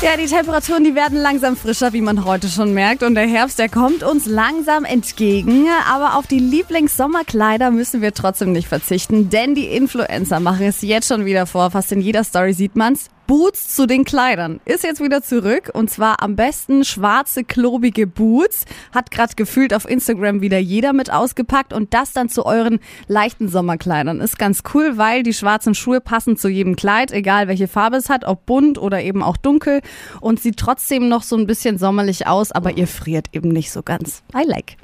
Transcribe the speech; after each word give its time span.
Ja, 0.00 0.16
die 0.16 0.26
Temperaturen, 0.26 0.84
die 0.84 0.94
werden 0.94 1.18
langsam 1.18 1.56
frischer, 1.56 1.92
wie 1.92 2.00
man 2.00 2.24
heute 2.24 2.46
schon 2.48 2.72
merkt. 2.72 3.02
Und 3.02 3.16
der 3.16 3.26
Herbst, 3.26 3.58
der 3.58 3.68
kommt 3.68 4.04
uns 4.04 4.26
langsam 4.26 4.84
entgegen. 4.84 5.66
Aber 5.90 6.16
auf 6.16 6.28
die 6.28 6.38
Lieblingssommerkleider 6.38 7.72
müssen 7.72 8.00
wir 8.00 8.14
trotzdem 8.14 8.52
nicht 8.52 8.68
verzichten, 8.68 9.28
denn 9.28 9.56
die 9.56 9.66
Influencer 9.66 10.38
machen 10.38 10.66
es 10.66 10.82
jetzt 10.82 11.08
schon 11.08 11.24
wieder 11.24 11.46
vor. 11.46 11.72
Fast 11.72 11.90
in 11.90 12.00
jeder 12.00 12.22
Story 12.22 12.52
sieht 12.52 12.76
man's. 12.76 13.10
Boots 13.28 13.76
zu 13.76 13.86
den 13.86 14.06
Kleidern 14.06 14.58
ist 14.64 14.84
jetzt 14.84 15.02
wieder 15.02 15.22
zurück 15.22 15.70
und 15.74 15.90
zwar 15.90 16.22
am 16.22 16.34
besten 16.34 16.82
schwarze 16.82 17.44
klobige 17.44 18.06
Boots. 18.06 18.64
Hat 18.90 19.10
gerade 19.10 19.34
gefühlt 19.36 19.74
auf 19.74 19.86
Instagram 19.86 20.40
wieder 20.40 20.56
jeder 20.56 20.94
mit 20.94 21.12
ausgepackt 21.12 21.74
und 21.74 21.92
das 21.92 22.14
dann 22.14 22.30
zu 22.30 22.46
euren 22.46 22.80
leichten 23.06 23.50
Sommerkleidern. 23.50 24.22
Ist 24.22 24.38
ganz 24.38 24.62
cool, 24.72 24.96
weil 24.96 25.24
die 25.24 25.34
schwarzen 25.34 25.74
Schuhe 25.74 26.00
passen 26.00 26.38
zu 26.38 26.48
jedem 26.48 26.74
Kleid, 26.74 27.12
egal 27.12 27.48
welche 27.48 27.68
Farbe 27.68 27.98
es 27.98 28.08
hat, 28.08 28.24
ob 28.24 28.46
bunt 28.46 28.78
oder 28.78 29.02
eben 29.02 29.22
auch 29.22 29.36
dunkel 29.36 29.82
und 30.22 30.40
sieht 30.40 30.56
trotzdem 30.56 31.10
noch 31.10 31.22
so 31.22 31.36
ein 31.36 31.46
bisschen 31.46 31.76
sommerlich 31.76 32.26
aus, 32.26 32.50
aber 32.50 32.78
ihr 32.78 32.86
friert 32.86 33.26
eben 33.32 33.50
nicht 33.50 33.70
so 33.70 33.82
ganz. 33.82 34.22
I 34.34 34.44
like. 34.46 34.78